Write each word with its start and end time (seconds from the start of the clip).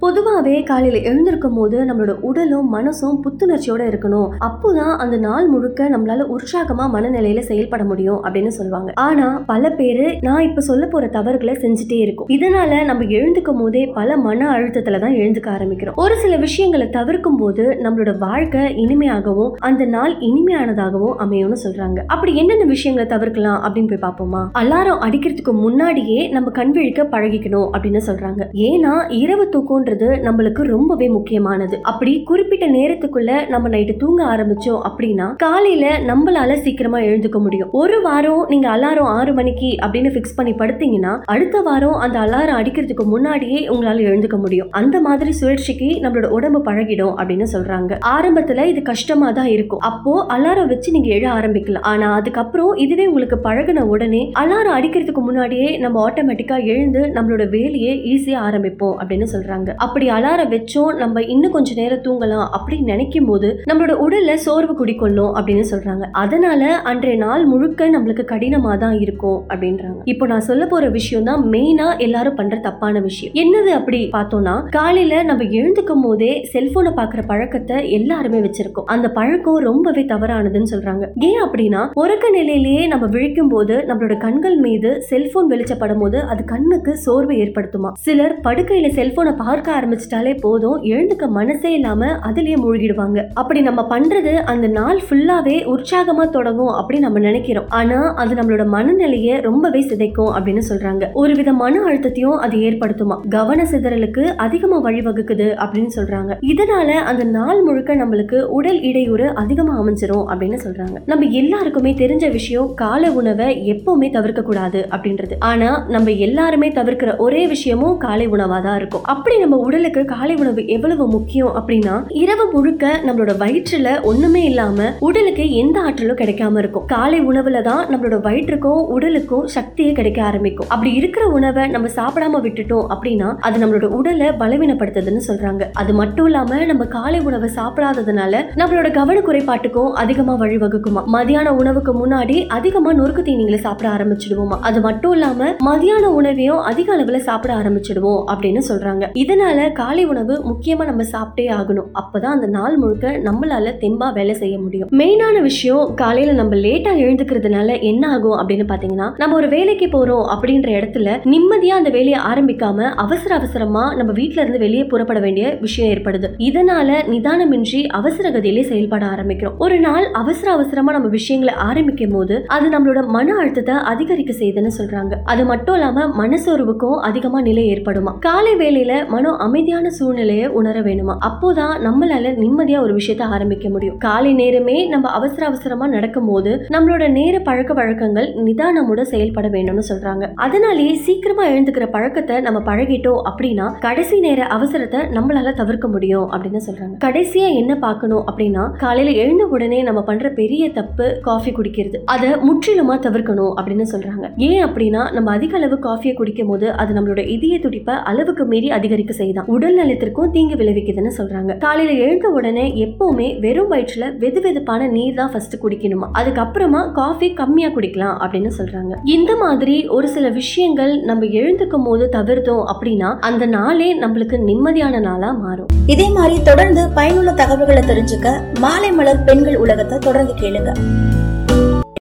பொதுவாகவே 0.00 0.62
காலையில் 0.62 1.02
எழுந்திருக்கும் 1.02 1.54
போது 1.54 1.84
நம்மளோட 1.84 2.10
உடலும் 2.10 2.74
மனசும் 2.74 3.20
புத்துணர்ச்சியோட 3.24 3.82
இருக்கணும். 3.88 4.28
அப்போதான் 4.40 4.96
அந்த 4.96 5.16
நாள் 5.16 5.46
முழுக்க 5.46 5.88
நம்மளால 5.88 6.34
உற்சாகமா 6.36 6.86
மனநிலையில 6.94 7.38
செயல்பட 7.38 7.84
முடியும் 7.84 8.24
அப்படின்னு 8.24 8.48
சொல்லுவாங்க. 8.48 8.92
ஆனா 8.94 9.42
பல 9.46 9.70
பேரு 9.70 10.18
நான் 10.20 10.42
இப்ப 10.42 10.60
சொல்ல 10.60 10.86
போற 10.86 11.06
தவறுகளை 11.06 11.54
செஞ்சுட்டே 11.54 11.92
இருக்கும். 11.92 12.28
இதனால 12.28 12.84
நம்ம 12.84 13.04
எழுந்துக்கும் 13.04 13.58
போதே 13.58 13.86
பல 13.86 14.16
மன 14.16 14.50
அழுத்தத்துல 14.50 15.00
தான் 15.00 15.12
எழுந்துக்க 15.12 15.60
ஆரம்பிக்கிறோம். 15.60 15.94
ஒரு 15.94 16.16
சில 16.16 16.36
விஷயங்களை 16.36 16.88
தவிர்க்கும் 16.88 17.36
போது 17.36 17.62
நம்மளோட 17.70 18.18
வாழ்க்கை 18.18 18.74
இனிமையாகவும் 18.74 19.50
அந்த 19.58 19.84
நாள் 19.84 20.14
இனிமையானதாகவும் 20.18 21.14
அமையும்னு 21.18 21.56
சொல்றாங்க. 21.64 22.00
அப்படி 22.06 22.36
என்னென்ன 22.36 22.64
விஷயங்களை 22.64 23.10
தவிர்க்கலாம் 23.10 23.62
அப்படின்னு 23.62 23.98
போய் 23.98 24.10
பார்ப்போமா? 24.10 24.48
அலாரம் 24.58 25.00
அடிக்கிறதுக்கு 25.00 25.52
முன்னாடியே 25.52 26.28
நம்ம 26.28 26.50
கண் 26.50 26.70
விழிக்க 26.70 27.02
பழகிக்கணும் 27.02 27.70
அப்படின்னு 27.72 28.00
சொல்றாங்க. 28.06 28.44
ஏன்னா 28.52 29.12
இரவு 29.12 29.44
தூக்கம்ன்றது 29.44 29.95
நம்மளுக்கு 30.04 30.62
ரொம்பவே 30.62 31.08
முக்கியமானது. 31.08 31.78
அப்படி 31.82 32.22
குறிப்பிட்ட 32.22 32.66
நேரத்துக்குள்ள 32.66 33.48
நம்ம 33.48 33.68
நைட்டு 33.68 33.96
தூங்க 33.96 34.24
ஆரம்பிச்சோம் 34.24 34.80
அப்படின்னா 34.82 35.36
காலையில 35.36 35.98
நம்மளால 35.98 36.54
சீக்கிரமா 36.54 36.98
எழுந்துக்க 36.98 37.38
முடியும். 37.38 37.68
ஒரு 37.72 38.02
வாரம் 38.02 38.46
நீங்க 38.48 38.68
அலாரம் 38.68 39.10
ஆறு 39.18 39.34
மணிக்கு 39.34 39.76
அப்படின்னு 39.86 40.10
ஃபிக்ஸ் 40.14 40.36
பண்ணி 40.36 40.52
படுத்தீங்கன்னா 40.52 41.18
அடுத்த 41.24 41.60
வாரம் 41.60 41.94
அந்த 41.94 42.18
அலாரம் 42.18 42.58
அடிக்கிறதுக்கு 42.60 43.04
முன்னாடியே 43.04 43.68
உங்களால 43.68 44.00
எழுந்துக்க 44.10 44.38
முடியும். 44.38 44.68
அந்த 44.70 45.00
மாதிரி 45.00 45.32
சுழற்சிக்கு 45.32 45.86
நம்மளோட 45.86 46.26
உடம்பு 46.26 46.72
பழகிடும் 46.72 47.14
அப்படின்னு 47.16 47.46
சொல்றாங்க. 47.52 47.98
ஆரம்பத்துல 48.06 48.64
இது 48.64 48.82
கஷ்டமா 48.82 49.30
தான் 49.30 49.46
இருக்கும். 49.46 49.78
அப்போ 49.78 50.26
அலாரம் 50.28 50.66
வச்சு 50.66 50.92
நீங்க 50.92 51.14
எழ 51.14 51.34
ஆரம்பிக்கலாம். 51.40 51.80
ஆனா 51.80 52.14
அதுக்கப்புறம் 52.14 52.74
இதுவே 52.74 53.06
உங்களுக்கு 53.06 53.38
பழகின 53.44 53.80
உடனே 53.80 54.32
அலாரம் 54.40 54.76
அடிக்கிறதுக்கு 54.78 55.18
முன்னாடியே 55.18 55.76
நம்ம 55.76 56.10
ஆட்டோமேட்டிக்கா 56.10 56.64
எழுந்து 56.64 57.00
நம்மளோட 57.00 57.48
வேலையை 57.48 58.02
ஈஸியா 58.14 58.36
ஆரம்பிப்போம் 58.36 58.96
அப்படின்னு 59.00 59.26
சொல்றாங்க. 59.32 59.75
அப்படி 59.84 60.06
அலாரம் 60.16 60.52
வச்சோம் 60.54 60.92
நம்ம 61.02 61.22
இன்னும் 61.34 61.54
கொஞ்ச 61.56 61.70
நேரம் 61.80 62.02
தூங்கலாம் 62.06 62.46
அப்படின்னு 62.56 62.92
நினைக்கும் 62.92 63.28
போது 63.30 63.48
நம்மளோட 63.70 63.94
உடல்ல 64.04 64.34
சோர்வு 64.44 64.74
குடிக்கொள்ளும் 64.80 65.32
அப்படின்னு 65.38 65.64
சொல்றாங்க. 65.72 66.04
அதனால 66.22 66.62
அன்றைய 66.90 67.16
நாள் 67.24 67.44
முழுக்க 67.52 67.88
நம்மளுக்கு 67.94 68.24
கடினமா 68.32 68.72
தான் 68.84 68.96
இருக்கும் 69.04 69.38
அப்படின்றாங்க. 69.52 70.00
இப்போ 70.12 70.26
நான் 70.32 70.46
சொல்ல 70.48 70.66
போற 70.66 70.88
விஷயம் 70.98 71.28
தான் 71.30 71.42
மெயினா 71.54 71.88
எல்லாரும் 72.06 72.38
பண்ற 72.40 72.56
தப்பான 72.66 73.00
விஷயம். 73.08 73.34
என்னது 73.42 73.70
அப்படி 73.78 74.00
பார்த்தோம்னா 74.16 74.54
காலையில 74.78 75.22
நம்ம 75.30 75.44
எழுந்துக்கும் 75.58 76.04
போதே 76.06 76.32
செல்போனை 76.52 76.92
பாக்குற 77.00 77.22
பழக்கத்தை 77.32 77.78
எல்லாருமே 77.98 78.40
வச்சிருக்கோம். 78.46 78.88
அந்த 78.94 79.06
பழக்கம் 79.18 79.60
ரொம்பவே 79.68 80.04
தவறானதுன்னு 80.12 80.72
சொல்றாங்க. 80.74 81.04
ஏன் 81.30 81.42
அப்படின்னா 81.46 81.82
உறக்க 82.02 82.30
நிலையிலேயே 82.38 82.86
நம்ம 82.92 83.04
விழிக்கும் 83.16 83.52
போது 83.54 83.74
நம்மளோட 83.90 84.16
கண்கள் 84.26 84.58
மீது 84.66 84.90
செல்போன் 85.10 85.50
வெளிச்சப்படும் 85.52 86.02
போது 86.04 86.18
அது 86.32 86.44
கண்ணுக்கு 86.52 86.92
சோர்வை 87.04 87.36
ஏற்படுத்துமா? 87.44 87.92
சிலர் 88.06 88.34
படுக்கையில 88.46 88.90
செல்போனை 88.98 89.34
பார்க்க 89.44 89.65
ஆரம்பிச்சிட்டாலே 89.70 90.40
போதும். 90.40 90.82
எழுந்துக்க 90.82 91.28
மனசே 91.28 91.72
இல்லாம 91.72 92.06
அதுலேயே 92.06 92.56
மூழ்கிடுவாங்க. 92.64 93.24
அப்படி 93.34 93.60
நம்ம 93.60 93.86
பண்றது 93.90 94.34
அந்த 94.34 94.66
நாள் 94.66 95.00
ஃபுல்லாவே 95.10 95.56
உற்சாகமா 95.72 96.28
தொடங்கும் 96.28 96.74
அப்படின்னு 96.74 96.98
நம்ம 96.98 97.18
நினைக்கிறோம். 97.18 97.64
ஆனா 97.68 98.14
அது 98.16 98.34
நம்மளோட 98.34 98.66
மனநிலையை 98.66 99.40
ரொம்பவே 99.40 99.80
சிதைக்கும் 99.80 100.32
அப்படின்னு 100.36 100.62
சொல்றாங்க. 100.68 101.12
ஒருவித 101.12 101.52
மன 101.52 101.80
அழுத்தத்தையும் 101.80 102.36
அது 102.36 102.56
ஏற்படுத்துமா? 102.56 103.16
கவன 103.28 103.62
சிதறலுக்கு 103.70 104.24
அதிகமா 104.36 104.84
வழிவகுக்குது 104.84 105.46
அப்படின்னு 105.64 105.88
சொல்றாங்க. 105.96 106.32
இதனால 106.40 106.88
அந்த 106.88 107.24
நாள் 107.24 107.62
முழுக்க 107.62 107.94
நம்மளுக்கு 107.94 108.42
உடல் 108.42 108.80
இடையூறு 108.80 109.34
அதிகமா 109.34 109.82
அமைஞ்சிரும் 109.82 110.26
அப்படின்னு 110.28 110.58
சொல்றாங்க. 110.64 110.96
நம்ம 111.06 111.24
எல்லாருக்குமே 111.24 111.92
தெரிஞ்ச 111.92 112.30
விஷயம் 112.30 112.74
காலை 112.74 113.08
உணவை 113.08 113.72
எப்பவுமே 113.72 114.10
தவிர்க்க 114.10 114.42
கூடாது 114.42 114.88
அப்படின்றது. 114.90 115.32
ஆனா 115.38 115.86
நம்ம 115.88 116.10
எல்லாருமே 116.10 116.68
தவிர்க்கிற 116.68 117.16
ஒரே 117.16 117.46
விஷயமும் 117.46 117.98
காலை 117.98 118.28
உணவா 118.28 118.62
தான் 118.62 118.76
இருக்கும். 118.76 119.02
அப்படி 119.02 119.38
நம்ம 119.38 119.55
உடலுக்கு 119.58 120.04
காலை 120.04 120.34
உணவு 120.34 120.66
எவ்வளவு 120.66 121.08
முக்கியம் 121.08 121.52
அப்படின்னா 121.56 122.04
இரவு 122.08 122.50
முழுக்க 122.52 123.00
நம்மளோட 123.06 123.32
வயிற்றுல 123.42 124.02
ஒண்ணுமே 124.02 124.44
இல்லாம 124.44 124.92
உடலுக்கு 124.98 125.50
எந்த 125.50 125.80
ஆற்றலும் 125.80 126.16
கிடைக்காம 126.16 126.58
இருக்கும். 126.58 126.86
காலை 126.86 127.20
உணவுல 127.20 127.62
தான் 127.62 127.86
நம்மளோட 127.86 128.20
வயிற்றுக்கும் 128.20 128.84
உடலுக்கும் 128.86 129.48
சக்தியே 129.54 129.92
கிடைக்க 129.92 130.22
ஆரம்பிக்கும். 130.22 130.66
அப்படி 130.68 130.92
இருக்கிற 130.92 131.26
உணவை 131.26 131.66
நம்ம 131.66 131.88
சாப்பிடாம 131.88 132.40
விட்டுட்டோம் 132.46 132.86
அப்படின்னா 132.90 133.34
அது 133.40 133.66
நம்மளோட 133.66 133.84
உடலை 133.84 134.28
பலவீனப்படுத்துதுன்னு 134.28 135.20
சொல்றாங்க. 135.28 135.62
அது 135.72 135.94
மட்டும் 135.94 136.26
இல்லாம 136.26 136.64
நம்ம 136.64 136.84
காலை 136.84 137.20
உணவை 137.20 137.50
சாப்பிடாததுனால 137.56 138.42
நம்மளோட 138.54 138.90
கவன 138.90 139.20
குறைபாட்டுக்கும் 139.20 139.92
அதிகமா 139.92 140.34
வழிவகுக்குமா. 140.34 141.04
மதியான 141.12 141.48
உணவுக்கு 141.48 142.06
முன்னாடி 142.06 142.46
அதிகமா 142.46 142.92
நொறுக்கு 142.92 143.22
தீனிகளை 143.22 143.56
சாப்பிட 143.56 143.90
ஆரம்பிச்சிடுவோமா. 143.90 144.58
அது 144.60 144.80
மட்டும் 144.80 145.12
இல்லாம 145.12 145.50
மதியான 145.64 146.04
உணவையும் 146.06 146.58
அதிக 146.58 146.96
அளவுல 146.96 147.16
சாப்பிட 147.16 147.54
ஆரம்பிச்சிடுவோம் 147.54 148.24
அப்படின்னு 148.26 148.62
சொல்றாங்க. 148.68 149.04
இதனால 149.14 149.45
காலை 149.72 150.04
உணவு 150.04 150.42
முக்கியமா 150.44 150.84
நம்ம 150.84 151.02
சாப்பிட்டே 151.02 151.44
ஆகணும். 151.58 151.88
அப்பதான் 151.94 152.34
அந்த 152.36 152.46
நாள் 152.46 152.76
முழுக்க 152.76 153.10
நம்மளால 153.24 153.72
தெம்பா 153.80 154.12
வேலை 154.12 154.34
செய்ய 154.34 154.58
முடியும். 154.58 154.88
மெயினான 154.92 155.42
விஷயம் 155.42 155.94
காலையில 155.94 156.32
நம்ம 156.32 156.54
லேட்டா 156.56 156.92
எழுந்துக்கிறதுனால 157.04 157.80
என்ன 157.80 158.10
ஆகும் 158.12 158.38
அப்படின்னு 158.38 158.66
பாத்தீங்கன்னா 158.68 159.12
நம்ம 159.16 159.36
ஒரு 159.36 159.48
வேலைக்கு 159.48 159.86
போறோம் 159.86 160.26
அப்படின்ற 160.34 160.70
இடத்துல 160.78 161.08
நிம்மதியா 161.24 161.76
அந்த 161.80 161.90
வேலையை 161.90 162.20
ஆரம்பிக்காம 162.20 162.90
அவசர 162.90 163.34
அவசரமா 163.34 163.94
நம்ம 163.94 164.12
வீட்டில 164.12 164.40
இருந்து 164.40 164.58
வெளியே 164.58 164.84
புறப்பட 164.84 165.20
வேண்டிய 165.20 165.56
விஷயம் 165.60 165.98
ஏற்படுது. 165.98 166.30
இதனால 166.38 166.98
நிதானமின்றி 167.10 167.86
அவசர 167.86 168.30
கதியிலே 168.30 168.62
செயல்பட 168.62 169.06
ஆரம்பிக்கிறோம். 169.06 169.56
ஒரு 169.58 169.80
நாள் 169.80 170.08
அவசர 170.12 170.52
அவசரமா 170.52 170.92
நம்ம 170.92 171.08
விஷயங்களை 171.08 171.54
ஆரம்பிக்கும் 171.54 172.10
போது 172.10 172.44
அது 172.46 172.68
நம்மளோட 172.68 173.06
மன 173.06 173.34
அழுத்தத்தை 173.34 173.74
அதிகரிக்க 173.74 174.32
செய்யுதுன்னு 174.32 174.70
சொல்றாங்க. 174.78 175.14
அது 175.24 175.44
மட்டும் 175.44 175.74
இல்லாம 175.74 176.26
மனசோர்வுக்கும் 176.26 176.98
அதிகமா 177.00 177.40
நிலை 177.40 177.64
ஏற்படுமா? 177.72 178.18
காலை 178.18 178.54
வேலையில 178.56 179.06
மன 179.06 179.35
அமைதியான 179.36 179.90
சூழ்நிலையை 179.90 180.48
உணர 180.48 180.80
வேணுமா? 180.80 181.16
அப்போதான் 181.26 181.74
நம்மளால 181.84 182.34
நிம்மதியா 182.36 182.80
ஒரு 182.80 182.96
விஷயத்த 182.96 183.22
ஆரம்பிக்க 183.22 183.68
முடியும். 183.68 183.98
காலை 183.98 184.32
நேரமே 184.32 184.86
நம்ம 184.86 185.08
அவசர 185.08 185.46
அவசரமா 185.46 185.86
நடக்கும் 185.86 186.26
போது 186.26 186.66
நம்மளோட 186.68 187.10
நேர 187.10 187.38
பழக்க 187.38 187.74
வழக்கங்கள் 187.74 188.34
நிதானமுட 188.34 189.02
செயல்பட 189.02 189.48
வேணும்னு 189.48 189.82
சொல்றாங்க. 189.88 190.30
அதனாலேயே 190.34 190.94
சீக்கிரமா 190.94 191.46
எழுந்துக்கிற 191.46 191.90
பழக்கத்தை 191.90 192.40
நம்ம 192.40 192.76
பழகிட்டோம் 192.76 193.22
அப்படின்னா 193.30 193.78
கடைசி 193.80 194.20
நேர 194.20 194.46
அவசரத்தை 194.46 194.98
நம்மளால 195.12 195.54
தவிர்க்க 195.54 195.88
முடியும் 195.88 196.32
அப்படின்னு 196.32 196.60
சொல்றாங்க. 196.70 196.96
கடைசியா 197.04 197.54
என்ன 197.54 197.74
பார்க்கணும் 197.76 198.24
அப்படின்னா 198.32 198.76
காலையில 198.76 199.16
எழுந்த 199.16 199.46
உடனே 199.46 199.82
நம்ம 199.82 200.02
பண்ற 200.02 200.28
பெரிய 200.28 200.70
தப்பு 200.70 201.18
காஃபி 201.22 201.50
குடிக்கிறது. 201.50 201.96
அதை 202.04 202.30
முற்றிலுமா 202.30 202.94
தவிர்க்கணும் 202.94 203.52
அப்படின்னு 203.60 203.84
சொல்றாங்க. 203.92 204.30
ஏன் 204.36 204.64
அப்படின்னா 204.64 205.12
நம்ம 205.12 205.30
அதிக 205.30 205.56
அளவு 205.56 205.78
காஃபியை 205.82 206.14
குடிக்கும் 206.14 206.48
போது 206.48 206.72
அது 206.72 206.94
நம்மளோட 206.94 207.26
இதய 207.26 207.58
துடிப்பை 207.58 207.94
அளவுக்கு 207.94 208.44
மீறி 208.44 208.70
அதிகரிக்க 208.70 209.12
செய்தான். 209.26 209.48
உடல் 209.56 209.78
நலத்திற்கும் 209.80 210.32
தீங்கு 210.36 210.58
விளைவிக்குதுன்னு 210.62 211.12
சொல்றாங்க. 211.18 211.58
காலையில 211.66 211.98
எழுந்த 212.06 212.26
உடனே 212.38 212.66
எப்பவுமே 212.86 213.28
வெறும் 213.46 213.70
வயிற்றுல 213.72 214.04
வெது 214.24 214.40
வெதுப்பான 214.46 214.90
நீர் 214.96 215.18
தான் 215.20 215.30
ஃபர்ஸ்ட் 215.32 215.56
குடிக்கணுமா? 215.64 216.08
அதுக்கப்புறமா 216.20 216.82
காஃபி 217.00 217.28
கம்மியா 217.40 217.68
குடிக்கலாம் 217.68 218.16
அப்படின்னு 218.24 218.52
சொல்றாங்க. 218.58 218.94
இந்த 219.16 219.32
மாதிரி 219.36 219.76
ஒரு 219.96 220.08
சில 220.08 220.26
விஷயங்கள் 220.40 220.92
நம்ம 221.10 221.24
எழுந்துக்கும் 221.40 221.86
போது 221.88 222.04
தவிர்த்தோம் 222.16 222.64
அப்படின்னா 222.72 223.10
அந்த 223.28 223.46
நாளே 223.46 223.88
நம்மளுக்கு 224.02 224.36
நிம்மதியான 224.48 225.00
நாளா 225.00 225.30
மாறும். 225.44 225.70
இதே 225.94 226.08
மாதிரி 226.18 226.36
தொடர்ந்து 226.42 226.84
பயனுள்ள 226.94 227.32
தகவல்களை 227.42 227.82
தெரிஞ்சுக்க 227.92 228.34
மாலை 228.60 228.92
மலர் 228.92 229.24
பெண்கள் 229.24 229.56
உலகத்தை 229.56 229.98
தொடர்ந்து 229.98 230.34
கேளுங்க. 230.42 230.72